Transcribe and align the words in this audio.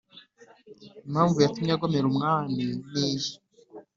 Impamvu 1.07 1.37
yatumye 1.39 1.71
agomera 1.73 2.05
umwami 2.11 2.63
ni 2.89 3.03
iyi 3.07 3.31